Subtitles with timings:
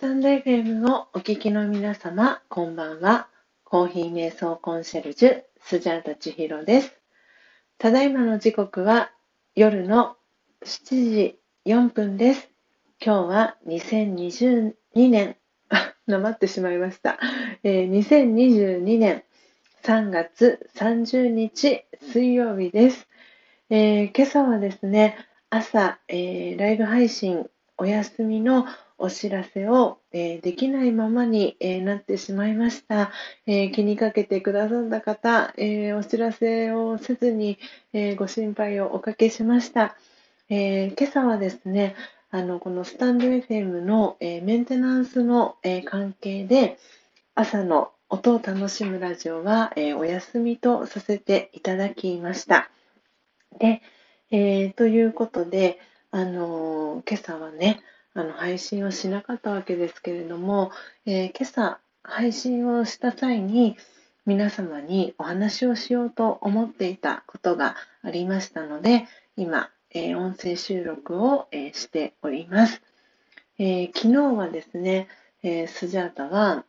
[0.00, 3.26] タンド FM をお聞きの皆様、こんばんは。
[3.64, 6.94] コーヒー瞑想コンシェルジュ、スジャータ千尋です。
[7.78, 9.10] ただいまの時刻は
[9.56, 10.14] 夜の
[10.64, 12.48] 7時4分です。
[13.04, 15.36] 今日は2022年、
[16.06, 17.18] なまってしまいました。
[17.64, 19.24] えー、2022年
[19.82, 23.08] 3月30日水曜日です。
[23.68, 25.16] えー、今朝はですね、
[25.50, 28.64] 朝、えー、ライブ配信お休みの
[28.98, 33.12] お知らせを、え、できないままに、え、なってしまいました、
[33.46, 37.58] え、気にかけてくださった方、えお知らせをせずに、
[37.92, 39.96] えご心配をおかけしました、
[40.50, 41.94] え今朝はですね
[42.30, 46.78] あのこのスタンド FM の、えメンテナンスの、え関係で
[47.36, 52.68] 朝の音を楽しむラジオは、えお休みとさせていただきました。
[53.60, 53.80] で、
[54.32, 55.78] えということで
[56.10, 57.80] あの今朝はね
[58.18, 60.72] あの配信をしなかったわけですけれども、
[61.06, 63.76] えー、今朝配信をした際に
[64.26, 72.82] 皆様にお話をしようと思っていたことがありましたので今、えー、音声収録を、えー、しております、
[73.56, 75.06] え昨日はですね、
[75.44, 76.64] えスジャータは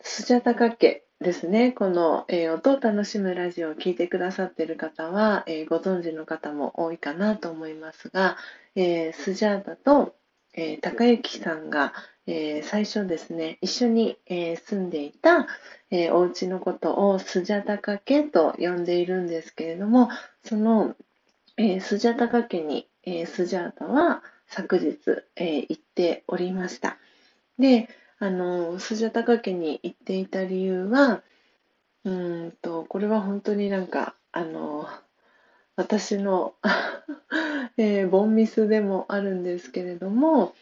[0.00, 8.38] スジャータカ家ですね、この、えー、音を楽しむラジオを聴いてくださっている方は、えー、ご存知の方も多いかなと思いますが、
[8.74, 10.14] えー、スジャータと、
[10.54, 11.92] えー、高幸さんが、
[12.26, 15.46] えー、最初ですね、一緒に、え住んでいた、
[15.90, 20.08] えー、お家のことをスジャタカ家と呼んでいるんですけれども、
[20.44, 20.94] その、
[21.56, 24.98] えスジャタカ家に、えスジャータは昨日、
[25.36, 26.98] え行っておりました。
[27.58, 31.22] で、あの、スジャタカ家に行っていた理由は、
[32.04, 34.86] うんと、これは本当になんか、あの、
[35.76, 36.54] 私の
[37.76, 40.54] えー、ボンミスでもあるんですけれども、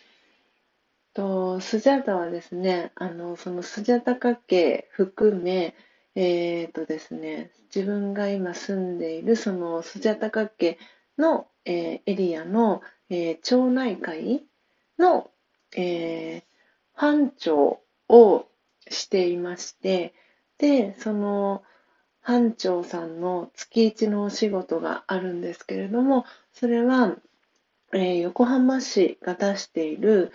[1.14, 5.74] とスジャタはですね、あの、そのスジャタカ家含め、
[6.14, 10.78] え、ー、とですね、自分が今住んでいるそのスジャタカ家
[11.16, 14.44] の、えー、エリアの、えー、町内会
[14.98, 15.30] の、
[15.76, 16.42] えー、
[16.94, 18.46] 班長を
[18.88, 20.14] していまして、
[20.58, 21.62] で、その
[22.28, 27.16] 班長さんの月一のお仕事があるんですけれども、それは、
[27.94, 30.30] えー、横浜市が出している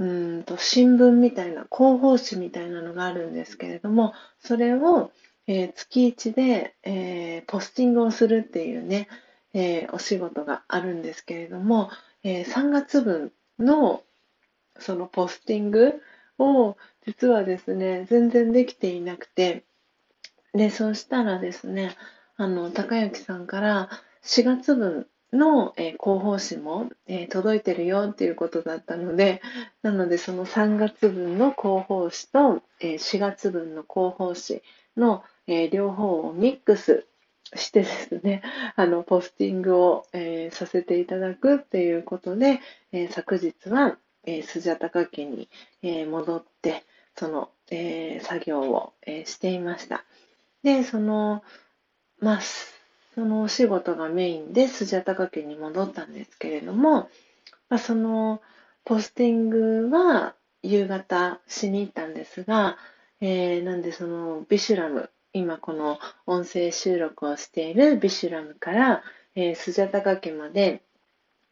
[0.00, 5.12] うんと新聞みたいな広報誌みたいなのがあるんですけれどもそれを、
[5.46, 9.06] えー、月一で、えー、ポスティングをするっていうね、
[9.52, 11.90] えお仕事があるんですけれども、
[12.24, 13.30] え3月分
[13.60, 14.02] の
[14.80, 16.02] そのポスティング
[16.40, 16.76] を
[17.06, 19.62] 実はですね、全然できていなくて、
[20.54, 21.96] で、そうしたらですね、
[22.36, 23.90] あの、高幸さんから
[24.22, 29.42] 4月分の、えー、広報誌も、えー、届いてるよっていうことだったので、
[29.82, 34.62] なのでその3月分の広報誌と、えー、4月分の広報誌
[34.96, 37.06] の、え両方をミックス
[37.54, 38.42] してですね、
[38.76, 42.60] あの、ポスティングを、えさせていただくっていうことで、
[42.92, 45.50] え昨日は、えー、スジャタカ家に、
[45.82, 46.84] え、戻って、
[47.14, 50.04] その、え、作業を、え、していました。
[50.64, 51.44] で、その、
[52.18, 52.40] まあ、
[53.14, 57.08] そのお仕事がメインでスジャタカ家に戻ったんですけれども、
[57.68, 58.42] まあ、その
[58.84, 62.76] ポスティングは夕方しに行ったんですが、
[63.20, 69.02] えー、なんでそのビシュラム、今この音声収録をしているビシュラムから、
[69.36, 70.82] えー、スジャタカ家まで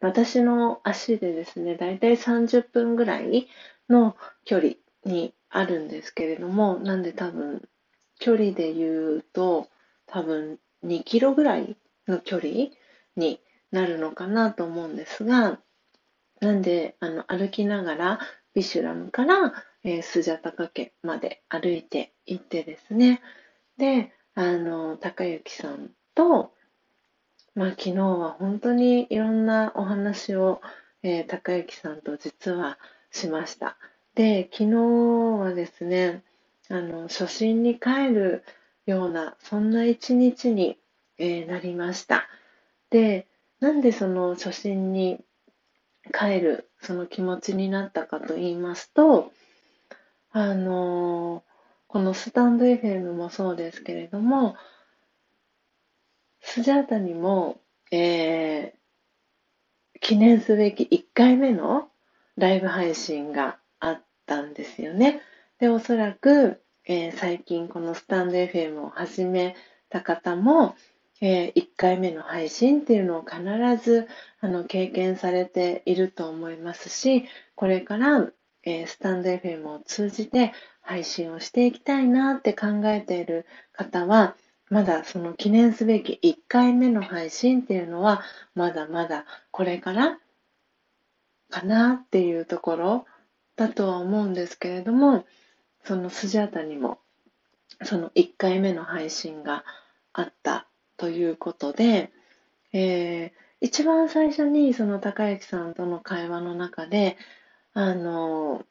[0.03, 3.47] 私の足でですね、だいたい30分ぐらい
[3.89, 4.73] の距離
[5.05, 7.61] にあるんですけれども、なんで多分、
[8.23, 9.67] 距離で言うと、
[10.05, 11.75] 多分2キロぐらい
[12.07, 12.53] の距離
[13.17, 15.59] になるのかなと思うんですが、
[16.39, 18.19] なんで、あの、歩きながら、
[18.53, 19.53] ビシュラムから、
[19.83, 23.21] えー、スジャタカ家まで歩いて行ってですね、
[23.77, 26.53] で、あの、高幸さんと、
[27.55, 30.61] まあ、昨日は本当にいろんなお話を、
[31.01, 32.79] えー、高幸さんと実は
[33.11, 33.75] しました。
[34.15, 34.75] で、昨日
[35.41, 36.23] はですね、
[36.69, 38.43] あの、初心に帰る
[38.85, 40.77] ような、そんな一日に、
[41.17, 42.27] えー、なりました。
[42.89, 43.27] で、
[43.59, 45.23] なんでその初心に
[46.13, 49.31] 帰る、その気持ちになったかと言いますと、
[50.31, 51.43] あの、
[51.87, 54.55] このスタンド FM もそうですけれども、
[56.41, 57.61] スジャータにも、
[57.91, 61.89] えー、記念すべき1回目の
[62.35, 65.21] ライブ配信があったんですよね。
[65.63, 69.55] で、おそらく、えー、最近このスタンド FM を始め
[69.89, 70.75] た方も、
[71.21, 73.41] えー、1回目の配信っていうのを必
[73.81, 74.09] ず
[74.41, 77.23] あの経験されていると思いますし、
[77.55, 78.27] これから、
[78.63, 80.51] えー、スタンド FM を通じて
[80.81, 84.35] 配信をしていきたいなって考えている方は、
[84.69, 88.21] まだその記念すべき1回目の配信っていうのは、
[88.53, 90.19] まだまだこれから
[91.49, 93.05] かなっていうところ
[93.55, 95.23] だとは思うんですけれども、
[95.83, 96.99] そのスジャータにも
[97.81, 99.63] その1回目の配信が
[100.13, 102.11] あったということで、
[102.71, 107.17] えー、一番最初にその高之さんとの会話の中で、
[107.73, 108.65] あの、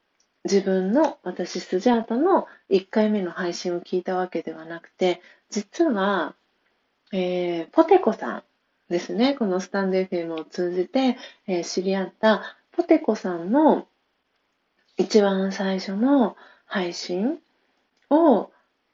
[0.45, 6.35] 自分の私スジャータの1回目の配信を聞いたわけではなくて、実は、
[7.11, 8.43] えー、ポテコさん
[8.89, 11.17] ですね、このスタンド FM を通じて、
[11.47, 13.87] えー、知り合ったポテコさんの
[14.97, 17.39] 一番最初の配信
[18.09, 18.49] を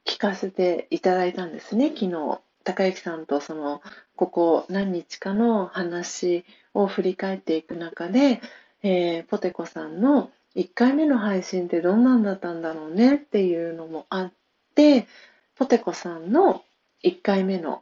[0.05, 2.39] 聞かせていただいたんですね、昨日。
[2.63, 3.81] 高之さんとその
[4.15, 8.41] ここ何日かの話を振り返っていく中で、
[8.83, 14.31] えー、ポテコさんの1回目の配信ってどんなんだったんだろうねっていうのもあっ
[14.75, 15.07] て
[15.55, 16.63] ポテコさんの
[17.03, 17.81] 1回目の、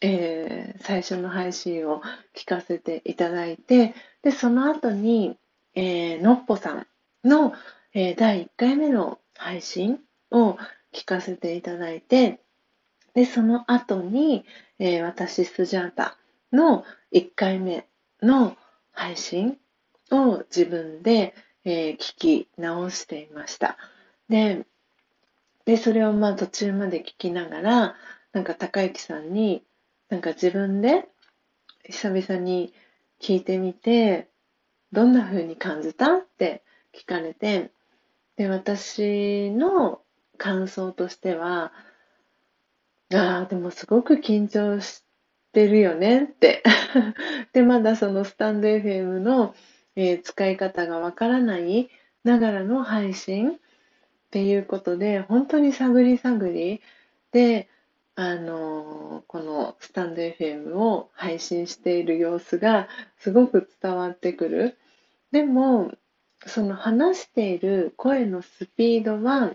[0.00, 2.02] えー、最初の配信を
[2.36, 5.36] 聞かせていただいてでその後に、
[5.74, 6.86] えー、のっぽさん
[7.24, 7.54] の、
[7.94, 10.00] えー、第1回目の配信
[10.30, 10.56] を
[10.92, 12.40] 聞かせていただいて
[13.14, 14.44] で、その後に、
[14.78, 16.16] えー、私、スジャータ
[16.52, 17.86] の1回目
[18.22, 18.56] の
[18.92, 19.58] 配信
[20.10, 21.34] を自分で、
[21.64, 23.76] えー、聞き直していました。
[24.28, 24.66] で、
[25.64, 27.96] で、それをまあ途中まで聞きながら、
[28.32, 29.62] なんか高之さんに、
[30.08, 31.06] なんか自分で
[31.84, 32.72] 久々に
[33.20, 34.28] 聞いてみて、
[34.90, 36.62] どんな風に感じたって
[36.94, 37.70] 聞かれて、
[38.36, 40.00] で、私の
[40.38, 41.72] 感想としては、
[43.14, 45.04] ああ、でもすごく緊張し
[45.52, 46.62] てるよねって。
[47.52, 49.54] で、まだそのスタンド FM の、
[49.96, 51.90] えー、使い方がわからない
[52.24, 53.54] ながらの配信っ
[54.30, 56.80] ていうことで、本当に探り探り
[57.32, 57.68] で、
[58.14, 62.88] あのー、このスタンド FM を配信している様子が
[63.18, 64.78] すごく伝わってくる。
[65.32, 65.92] でも、
[66.46, 69.54] その話している声のスピードは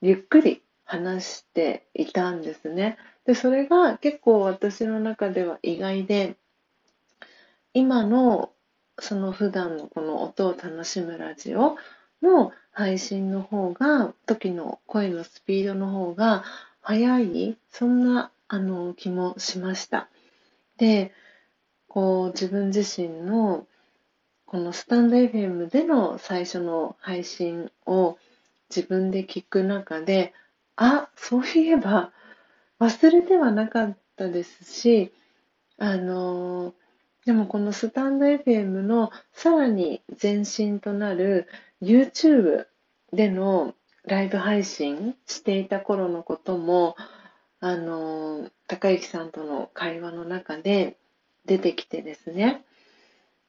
[0.00, 2.98] ゆっくり話していたんですね。
[3.24, 6.36] で、それが結構私の中では意外で、
[7.74, 8.50] 今の
[8.98, 11.76] その普段のこの音を楽しむラジオ
[12.20, 16.44] の配信の方が、時の声のスピードの方が
[16.80, 20.08] 速い、そんなあの気もしました。
[20.76, 21.12] で、
[21.88, 23.66] こう自分自身の
[24.52, 28.18] このスタンド FM での最初の配信を
[28.68, 30.34] 自分で聞く中で、
[30.76, 32.12] あ、そういえば
[32.78, 35.10] 忘れてはなかったですし、
[35.78, 36.74] あの
[37.24, 41.48] でもこのスタンド FM のさらに前身となる
[41.80, 42.66] YouTube
[43.10, 46.94] でのライブ配信していた頃のことも、
[47.60, 50.98] あの高之さんとの会話の中で
[51.46, 52.66] 出てきてですね。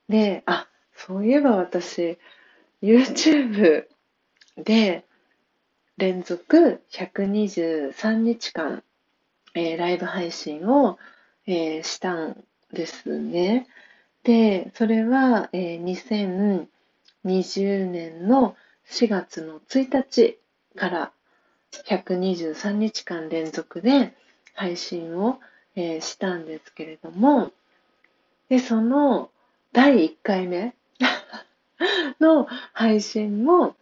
[0.07, 2.17] で、あ、そういえば私、
[2.81, 3.85] YouTube
[4.57, 5.05] で
[5.97, 8.83] 連続123日間、
[9.53, 10.97] えー、ライブ配信を、
[11.45, 13.67] えー、したんですね。
[14.23, 16.67] で、それは、えー、
[17.25, 18.55] 2020年の
[18.89, 20.39] 4月の1日
[20.75, 21.11] から
[21.85, 24.13] 123日間連続で
[24.53, 25.39] 配信を、
[25.75, 27.51] えー、したんですけれども、
[28.49, 29.29] で、その
[29.71, 30.75] 第1回目
[32.19, 33.75] の配信も、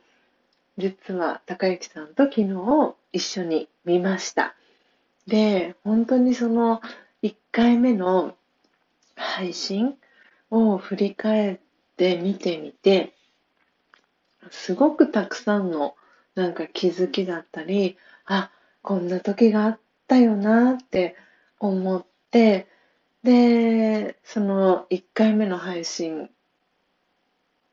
[0.77, 4.55] 実は高之さんと昨日一緒に見ました。
[5.27, 6.81] で、本当にその
[7.21, 8.35] 1回目の
[9.15, 9.97] 配信
[10.49, 11.59] を振り返っ
[11.97, 13.13] て見てみて、
[14.49, 15.95] すごくたくさんの
[16.35, 21.15] なんか気づきだったり、あ、こんな時があったよなって
[21.59, 22.67] 思って、
[23.23, 26.31] で、その1回目の配信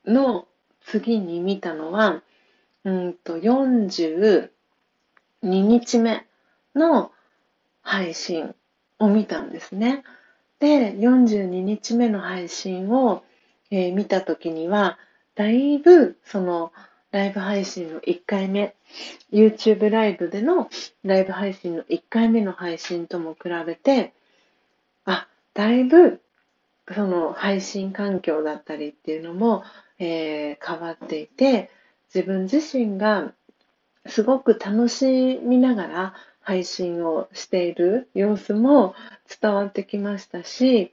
[0.09, 0.47] の
[0.81, 2.23] 次に見たのは、
[2.85, 4.49] うんと、42
[5.43, 6.27] 日目
[6.75, 7.13] の
[7.83, 8.55] 配信
[8.99, 10.05] を見たんですね。
[10.59, 13.23] で、42日目の配信を、
[13.71, 14.99] えー、見たときには、
[15.35, 16.73] だいぶその
[17.11, 18.75] ライブ配信の1回目、
[19.33, 20.69] YouTube ライブでの
[21.05, 24.13] ライブ配信の1回目の配信とも比べて、
[25.05, 26.21] あ、だいぶ
[26.95, 29.65] その配信環境だったりっていうのも、
[29.99, 31.71] えー、変わっていて、
[32.15, 33.33] 自分自身が
[34.07, 38.95] すごく楽しみながら配信をしている様子も
[39.41, 40.93] 伝わってきましたし、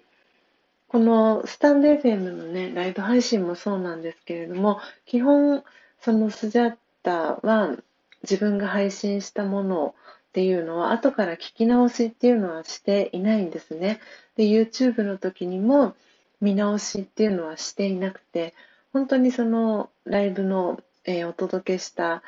[0.88, 5.64] このスタンド FM のね、ライブ配信もそうなんですけれども、基本、
[6.02, 7.76] そのスジャッタは
[8.24, 9.96] 自分が配信したもの
[10.30, 14.00] っていうのは後から聞き直しっていうのはしていないんですね。
[14.36, 15.96] で、YouTube の時にも
[16.42, 18.54] 見直しっていうのはしていなくて、
[18.96, 22.24] 本当にそのライブの、えー、お届けした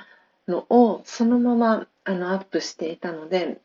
[0.50, 3.62] のをそのままあのアップしていたので、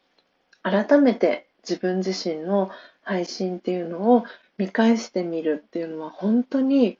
[0.62, 2.70] 改めて自分自身の
[3.02, 4.24] 配信っていうのを
[4.56, 6.96] 見返してみるっていうのは本当に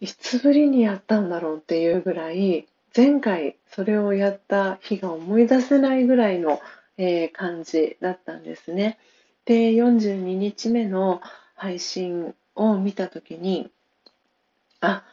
[0.00, 2.66] いつぶりにやったんだろうっていうぐらい
[2.96, 6.60] 前回それをやった日が思い出せないぐらいの、
[6.98, 8.98] えー、感じだったんですね。
[9.44, 11.22] で、42日目の
[11.54, 13.70] 配信を見たときに、
[14.82, 15.04] あ、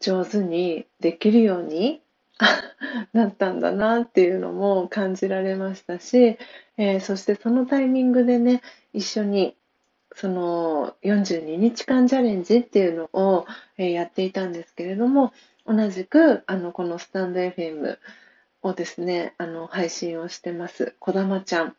[0.00, 2.02] 上手にできるように
[3.12, 6.38] なったんだなっていうのも感じられましたし、
[6.78, 8.62] えー、そしてそのタイミングでね、
[8.92, 9.54] 一緒に
[10.16, 13.46] その42日間チャレンジっていうのを、
[13.76, 15.32] えー、やっていたんですけれども、
[15.66, 17.98] 同じくあのこのスタンド FM
[18.62, 21.76] をですね、あの配信をしてます、こだまちゃん。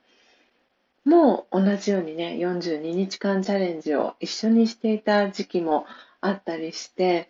[1.03, 5.87] も同じようにね、42日間チャレンジを一緒にしていた時期も
[6.21, 7.29] あったりして、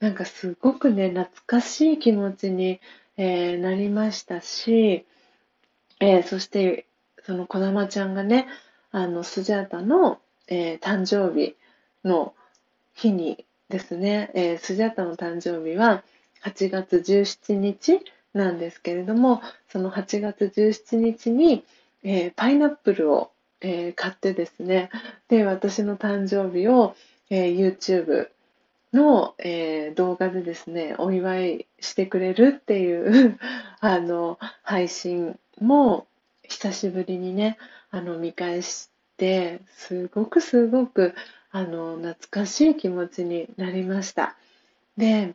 [0.00, 2.80] なんかすごくね、懐かしい気持ちに、
[3.16, 5.06] えー、なりましたし、
[6.00, 6.86] えー、そして、
[7.24, 8.48] そのこだまちゃんがね、
[8.90, 10.18] あの、スジャータの、
[10.48, 11.56] えー、誕生日
[12.04, 12.34] の
[12.94, 16.02] 日にですね、えー、スジャータの誕生日は
[16.44, 18.00] 8月17日
[18.34, 21.64] なんですけれども、その8月17日に、
[22.02, 23.30] えー、パイナップルを、
[23.60, 24.90] えー、買ってですね、
[25.28, 26.96] で、私の誕生日を、
[27.34, 28.28] えー、YouTube
[28.92, 33.38] の、えー、動画でですね、お祝いしてくれるっていう
[33.80, 36.06] あの、配信も
[36.42, 37.56] 久しぶりにね、
[37.90, 41.14] あの、見返して、すごくすごく、
[41.50, 44.36] あの、懐かしい気持ちになりました。
[44.98, 45.34] で、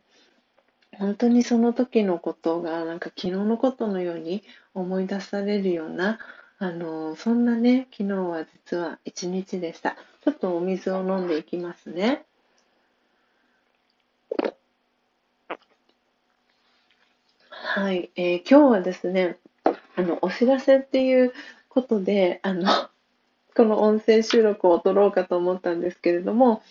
[1.00, 4.44] 本当にその時のことが、なんか昨日のことのように
[4.76, 6.20] 思い出されるような、
[6.60, 9.96] あの、そんなね、昨日は実は一日でした。
[10.24, 12.26] ちょっとお水を飲んでいきますね。
[17.50, 19.38] はい、えー、今日はですね、
[19.96, 21.32] あの、お知らせっていう
[21.70, 22.66] ことで、あの、
[23.56, 26.64] この音声収録を撮ろうかと思ったんですけれども、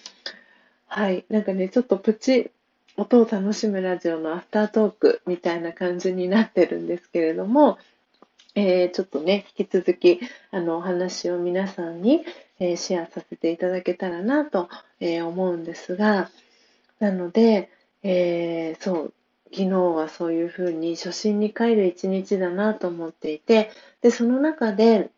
[0.88, 2.50] はい、なんかね、ちょっとプチ
[2.97, 7.78] 音を楽しむラジオのアフタートークみたいな感じになってるんですけれども、
[8.57, 10.19] えー、ちょっとね、引き続き、
[10.51, 12.25] あの、お話を皆さんに、
[12.59, 16.31] えー、シェアさせていただけたらなと、えー、思うんですが、
[16.99, 17.71] なので、
[18.03, 19.13] えそう、
[19.53, 23.71] 昨日はそういうふうに初心に帰る一日だなと思っていて、
[24.01, 25.11] で、その中で、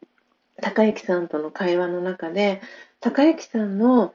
[0.61, 2.61] 高之さんとの会話の中で、
[3.00, 4.14] 高之さんの、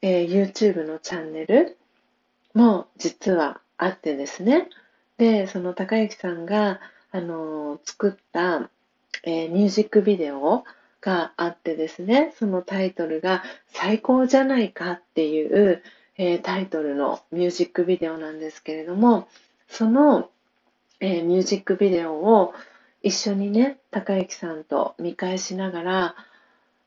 [0.00, 1.76] え YouTube のチャンネル
[2.54, 4.68] も実はあってですね。
[5.18, 6.80] で、その高之さんが、
[7.16, 8.68] あの作った、
[9.22, 10.64] えー、ミュージックビデオ
[11.00, 15.82] があってですね、そのタイトルが最高じゃないかっていう、
[16.18, 19.28] えー、タイトルのミュージックビデオなんですけれども、
[19.68, 20.28] その、
[21.00, 22.54] えー、ミュージックビデオを
[23.02, 26.14] 一緒にね、高之さんと見返しながら、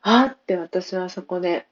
[0.02, 1.66] あーって私はそこで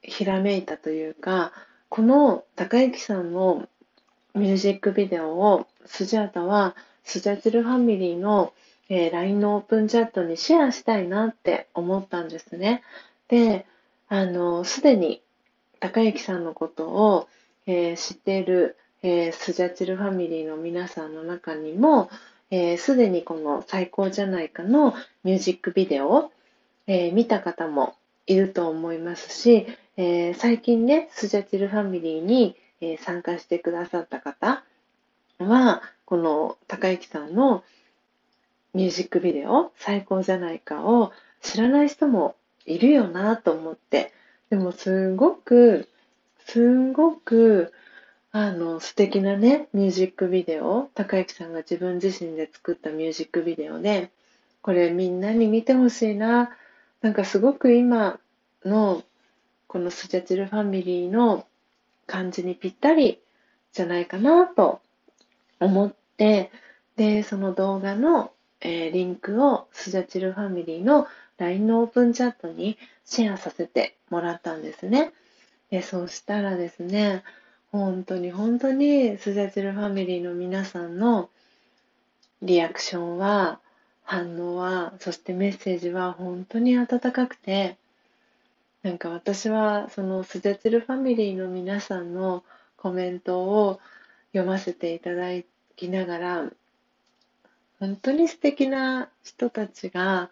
[0.00, 1.52] ひらめいたというか、
[1.90, 3.68] この高之さんの
[4.34, 6.74] ミュージックビデオをスジャータは
[7.06, 8.52] スジャチルファミリーの、
[8.88, 12.82] えー、LINE のオープンチャットにシェアしたいなって思ったんですね。
[13.28, 13.64] で、
[14.08, 15.22] あの、すでに
[15.80, 17.28] 高之さんのことを、
[17.66, 22.10] えー、知っている、えー、スジャチルファミリーの皆さんの中にも、
[22.50, 26.32] す、ー、で、にこの最高じゃないかのミュージックビデオを、
[26.88, 27.94] え、見た方も
[28.26, 34.64] いると思いますし、え、最近ね、スジャチルファミリーに、え、参加してくださった方
[35.38, 37.62] は、この高之さんの
[38.72, 42.34] ミュージックビデオ最高じゃないかを知らない人も
[42.64, 44.12] いるよなと思って
[44.48, 45.88] でもすごく
[46.46, 47.72] すごく
[48.32, 54.10] あの素敵なねミュージックビデオ高之さんが自分自身で作ったミュージックビデオで
[54.62, 56.50] これみんなに見てほしいな。
[57.00, 58.18] なんかすごく今
[58.64, 59.02] の
[59.68, 61.46] このスジャチルファミリーの
[62.06, 63.20] 感じにぴったり
[63.72, 64.80] じゃないかなと
[65.60, 66.50] 思って、
[66.96, 71.06] で、その動画の、えー、リンクをスジャチルファミリーの
[71.38, 75.12] LINE のオープンチャットにシェアさせてもらったんですね。
[75.70, 77.22] で、そうしたらですね、
[77.72, 81.28] 本当に本当にスジャチルファミリーの皆さんの
[82.42, 83.60] リアクションは
[84.04, 87.76] 反応は、そしてメッセージは本当に温かくて、
[88.82, 92.44] なんか私はそのスジャチルファミリーの皆さんの
[92.76, 93.80] コメントを
[94.36, 95.28] 読ませていただ
[95.76, 96.50] きながら、
[97.80, 100.30] 本当に素敵な人たちが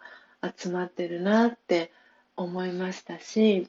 [0.56, 1.90] 集まってるなって
[2.36, 3.68] 思いましたし、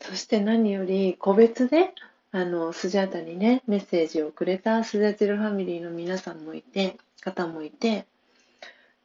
[0.00, 1.92] そして何より個別で
[2.32, 8.04] あのスジャータにねメッセージをくれたスジャチルファミリーの皆さんもいて方もいて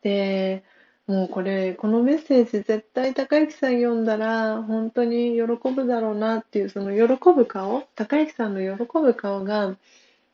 [0.02, 0.64] で
[1.08, 9.76] もうこれこのメッセージ絶対高之さん読んだら本当に喜ぶだろうなっていうその喜ぶ顔高之さんの喜ぶ顔が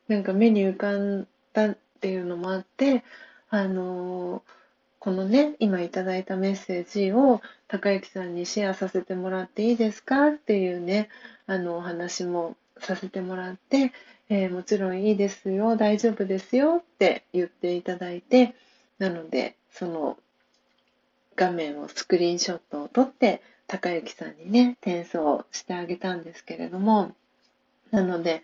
[0.08, 3.02] なんか目に浮かんだっていうのもあって
[3.50, 4.58] あのー
[5.00, 11.08] このね、今いただいたメッセージを高之さんにシェアさせてもらっていいですかっていうね、
[11.46, 13.92] あのお話もさせてもらって、
[14.28, 18.56] えー、もちろんいいですよ、大丈夫ですよって言っていただいて、
[18.98, 20.18] なので、その
[21.38, 27.12] 画面をスクリーンショットを撮って、高之さんにね、転送してあげたんですけれども、
[27.92, 28.42] なので、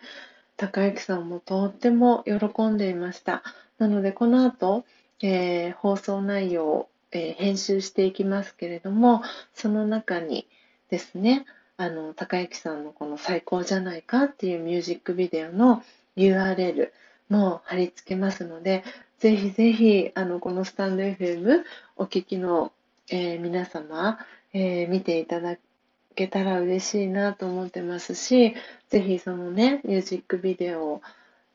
[0.57, 3.43] 高之さんもとっても喜んでいました。
[3.79, 4.85] なので、この後、
[5.21, 9.23] えー、放送内容を、えー、編集していきますけれども、
[9.55, 10.47] その中に
[10.89, 11.47] ですね、
[11.77, 15.83] あの、高之さんのこの最高じゃないかっていうミュージックビデオの
[16.17, 16.93] URL
[17.29, 18.85] も貼り付けますので、
[19.19, 21.65] ぜひぜひ、あの、このスタンド FM
[21.97, 22.73] お聞きの、
[23.09, 24.19] えー、皆様、
[24.53, 25.57] えー、見ていただ
[26.15, 28.55] けたら嬉しいなと思ってますし、
[28.89, 31.03] ぜひそのね、ミュージックビデオ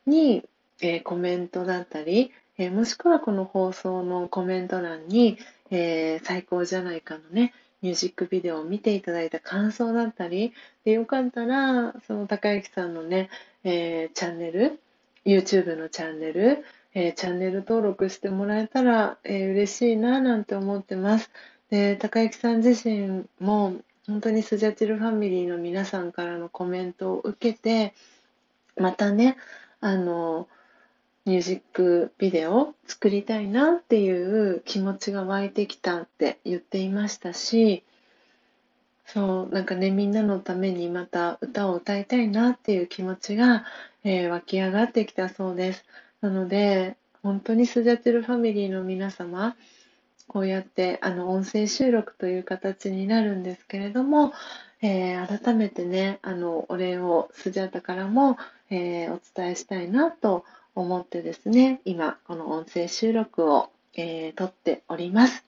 [0.06, 0.44] に、
[0.80, 5.38] えー、コメントだったり、え、もしくはこの放送のコメント欄に、
[5.70, 10.52] え、最高じゃないかのね、ミュージックビデオを見ていただいた感想だったり、
[10.84, 13.30] でよかったら、その高之さんのね、
[13.64, 14.78] え、チャンネル、
[15.24, 21.30] YouTube のチャンネル、えー、チャンネル登録してもらえたら、えー、嬉しいななんて思ってます。
[21.70, 27.94] で、高之さん自身も本当にスジャチルファミリーの皆さんからのコメントを受けて、
[28.76, 29.36] またね、
[29.80, 30.48] あの、
[31.26, 37.84] ミュージックビデオ作りたいなっていう気持ちが湧いてきたって言っていましたし、
[39.06, 43.64] そう、なんかね、みんなのためにまた歌を歌いたいなっていう気持ちが、
[44.02, 45.84] えー、湧き上がってきたそうです。
[46.20, 49.56] なので、本当にスジャチルファミリーの皆様、
[50.26, 54.32] こうやってあの音声収録という形になるんですけれども、
[54.82, 58.38] えー、改めてね、あのお礼をスジャタからも、
[58.70, 65.44] えー、お伝えしたいなと思ってですね、今、この音声収録を、えー、撮っております。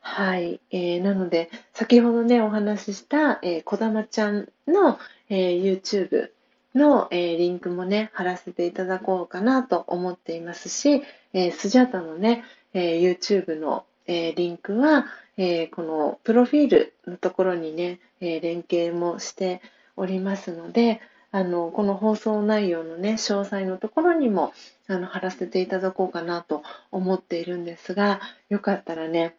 [0.00, 0.60] はい。
[0.70, 6.30] えー、なので、先ほどね、お話しした、えー、こだまちゃんの、えー、YouTube
[6.74, 15.06] の、えー、リンクもね、貼らせていただこうかなと思っていますし、えー、スジャタのね、えー、YouTube の、えー、リンクは、
[15.36, 19.60] えー、このプロフィールのところにね、えー、連携もして
[19.96, 24.52] おりますので、あの、この放送内容のね、詳細のところにも、
[24.86, 29.34] あの、貼らせていただこうかなと思っているんですが、よかったらね、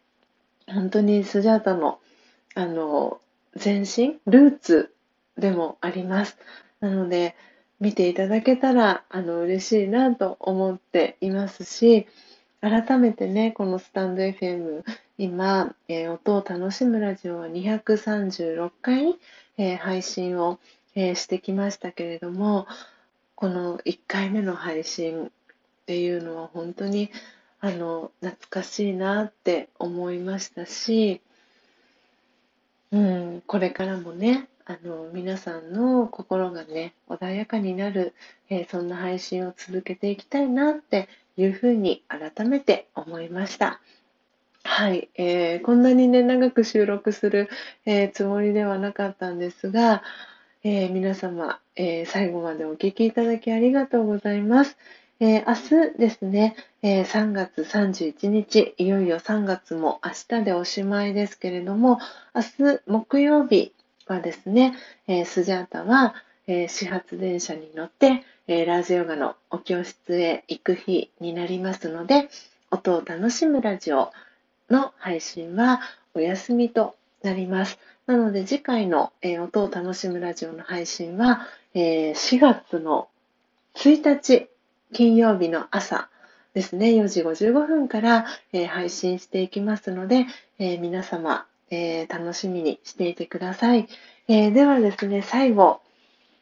[0.66, 2.00] 本当にスジャータの、
[2.56, 3.20] あの、
[3.62, 4.94] 前身、ルーツ
[5.38, 6.36] でもあります。
[6.84, 7.34] なので、
[7.80, 12.06] 見ていただけたら、あの、嬉しいなと思っていますし、
[12.60, 14.84] 改めてね、このスタンド FM、
[15.18, 19.16] 今、えー、音を楽しむラジオは236回、
[19.58, 20.58] えー、配信を
[20.94, 22.66] えー、してきましたけれども
[23.34, 25.30] この1回目の配信っ
[25.86, 27.10] ていうのは本当に
[27.60, 31.20] あの懐かしいなって思いましたし、
[32.92, 38.14] うん、これからもねあの皆さんの心がね穏やかになる、
[38.48, 43.80] えー、そんな配信を続けていきたいなっていうふうに改めて思いました。
[44.62, 47.50] はい、えー、こんなにね長く収録する、
[47.84, 50.02] えー、つもりではなかったんですが、
[50.62, 54.78] えー、皆様、えー、最後までお聞きいただきありがとうございます。
[55.20, 62.00] え、明日ですね、え3月31日、いよいよ3月も明日でおしまいですけれども、
[62.34, 63.72] 明日木曜日
[64.06, 64.74] はですね、
[65.06, 66.14] えスジャータは、
[66.46, 72.28] え始発電車に乗って、えラジオガのお教室へ行く日になりますので、
[72.70, 74.12] 音を楽しむラジオ
[74.68, 75.80] の配信は
[76.14, 77.78] お休みとなります。
[78.06, 83.08] なので次回の、えー、音を楽しむラジオの配信は、えー、4月の
[83.76, 84.48] 1日
[84.92, 86.08] 金曜日の朝
[86.52, 90.26] ですね、4時55分から、えー、配信していきますので、
[90.58, 93.88] え皆様、え楽しみにしていてください。
[94.28, 95.80] えではですね、最後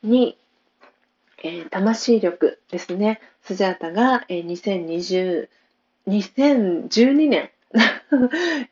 [0.02, 0.38] に、
[1.42, 5.48] え魂力ですね、スジャータが、え2020
[6.08, 7.50] 2012年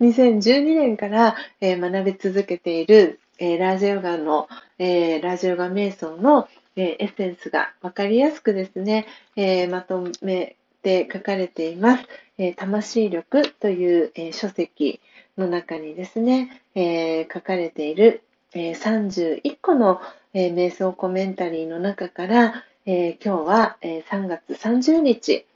[0.00, 12.04] 2012年から、えー、学び続けている、えー、ラージヨガの、えー、ラージヨガ瞑想の、えエッセンスが分かりやすくですね、えまとめて書かれています。
[12.38, 15.00] え魂力という、え書籍
[15.40, 18.22] の中にですね、え書かれている、
[18.54, 20.00] え31個の、
[20.32, 25.46] え瞑想コメンタリーの中から、え今日は、え3月30日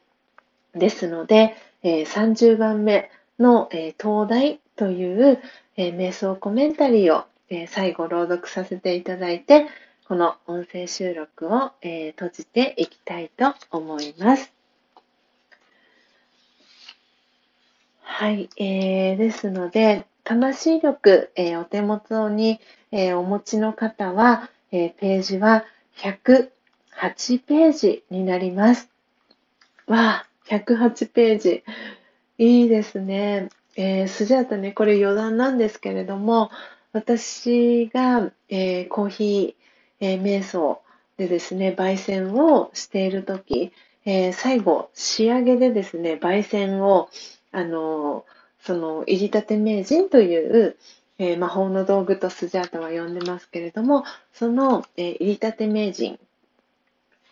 [0.74, 5.38] ですので、え30番目の、え東大という、
[5.76, 9.66] え瞑想コメンタリーを、え最後朗読させていただいて、
[10.08, 14.53] この音声収録を、え閉じていきたいと思います。
[18.06, 22.60] はい、えー、ですので、魂力、えー、お手元に、
[22.92, 25.64] えー、お持ちの方は、えー、ページは
[25.96, 26.50] 108
[27.44, 28.88] ページになります。
[29.86, 31.64] わあ、108ページ。
[32.38, 33.48] いいですね。
[33.74, 36.50] えー、スジャータね、これ余談なんですけれども、
[36.92, 40.80] 私が、えー、コーヒー、えー、瞑想
[41.16, 43.72] でですね、焙煎をしているとき、
[44.04, 47.08] えー、最後、仕上げでですね、焙煎を、
[47.54, 48.24] あの、
[48.60, 50.76] その、入りたて名人という、
[51.18, 56.18] えー、魔法の道具とスジャータは呼んでますけれども、その、えー、入りたて名人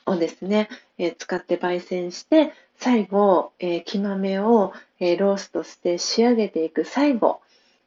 [0.07, 7.41] をですね、えー、使って焙煎して、最後、えー、木豆を、え、ローストして仕上げていく最後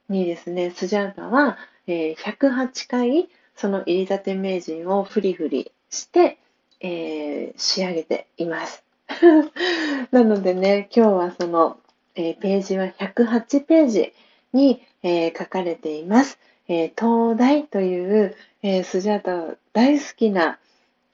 [0.10, 6.38] にですね、スジャータは、えー、108回その入りたて名人をフリフリして、
[6.82, 8.84] え、仕上げています。
[10.12, 11.78] なのでね、今日はその
[12.16, 14.14] えー、ページは108ページ
[14.54, 16.40] に、えー、書かれています。
[16.68, 20.58] えー、東大という、えスジャータ大好きな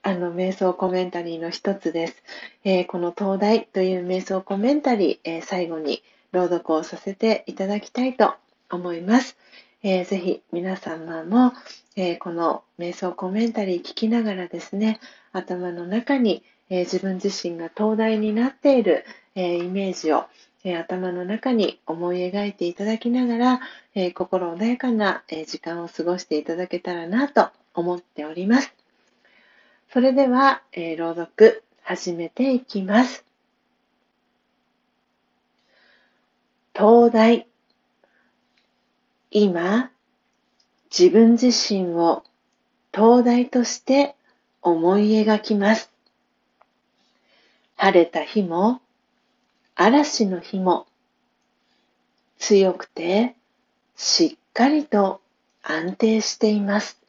[0.03, 2.23] あの瞑想コメンタリーの一つです。
[2.63, 8.33] えこの東大という瞑想コメンタリー、え最後に朗読をさせていただきたいと
[8.69, 9.37] 思います。
[9.83, 11.53] えー、ぜひ皆様も、
[11.95, 14.99] えこの瞑想コメンタリー聞きながらですね、
[15.33, 19.03] 頭の中に、え自分自身が東大になっている、
[19.35, 20.25] えイメージを、
[20.63, 23.61] え頭の中に思い描いていただきながら、
[23.95, 28.73] え心穏やかな、え時間を過ごしていただけたらなと思っております。
[29.91, 33.25] それでは、え朗読始めていきます。
[36.73, 37.47] 東大
[39.33, 39.91] 今、
[40.91, 42.23] 自分自身を
[42.93, 44.15] 東大として
[44.61, 45.89] 思い描きます。
[47.77, 48.81] 晴れた日も
[49.75, 50.87] 嵐の日も
[52.37, 53.35] 強くて
[53.95, 55.21] しっかりと
[55.63, 56.99] 安定しています。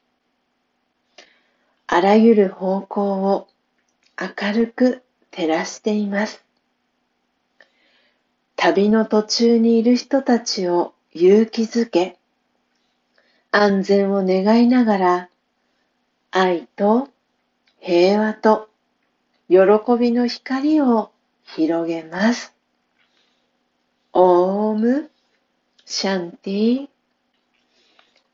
[1.87, 3.47] あらゆる方向を
[4.19, 6.43] 明るく照らしています。
[8.55, 12.17] 旅の途中にいる人たちを勇気づけ、
[13.51, 15.29] 安全を願いながら
[16.31, 17.09] 愛と
[17.79, 18.69] 平和と
[19.49, 19.57] 喜
[19.99, 21.11] びの光を
[21.45, 22.55] 広げます。
[24.13, 25.09] オーム
[25.85, 26.87] シャンティ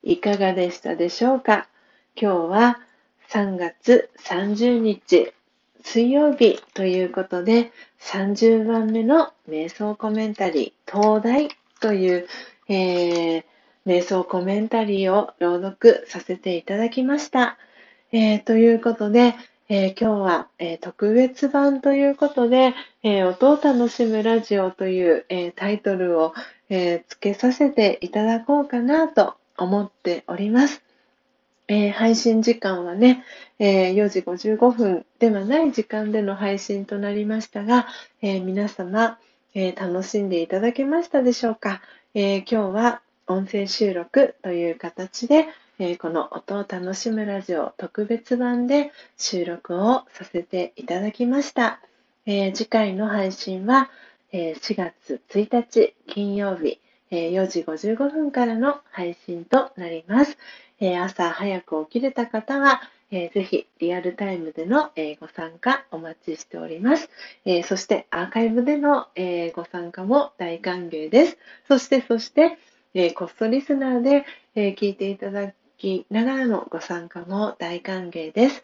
[0.04, 1.68] いかがでしたでしょうか？
[2.16, 2.80] 今日は
[3.30, 5.34] 3月30日
[5.84, 12.28] 水曜日ということで30番目の瞑想コメンタリー東大という、
[12.68, 13.44] えー、
[13.86, 17.58] 瞑想コメンタリーを朗読させていただきました。
[18.12, 19.36] えー、ということで、
[19.72, 26.34] えー、今日は、えー、特別版ということで、えー、音を楽しむラジオという、えタイトルを、
[26.70, 30.82] え付けさせていただこうかなと思っております。
[31.68, 33.24] え配信時間はね、
[33.60, 37.86] え4時55分ではない時間での配信となりましたが、
[38.24, 39.20] え皆様、
[39.54, 41.84] え楽しんでいただけましたでしょうか、
[42.16, 45.46] え今日は音声収録という形で、
[45.82, 51.80] えー、この音を楽しむラジオ特別版で収録をさせていただきました。
[52.26, 53.90] えー、次回の配信は、
[54.34, 60.38] え、4月1日金曜日、え4時55分からの配信となります。
[60.82, 67.10] え朝早く起きれた方は、えー、ぜひリアルタイムでの、えご参加お待ちしております。
[67.46, 71.38] えそしてアーカイブでの、えご参加も大歓迎です。
[71.70, 72.58] そして、そして、
[72.94, 78.62] えコストリスナーで、え聞いていただくきながらのご参加も大歓迎です。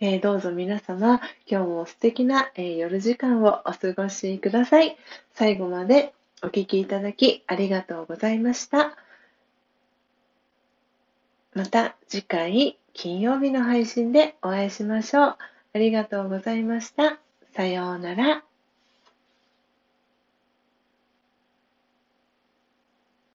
[0.00, 4.96] えー、どうぞ皆様、今日も素敵な、えー、夜時間をお過ごしください。
[5.34, 8.96] 最後までお聴きいただきありがとうございました。
[11.52, 15.36] また次回金曜日の配信でお会いしましょう。
[15.74, 17.18] ありがとうございました。
[17.54, 18.53] さようなら。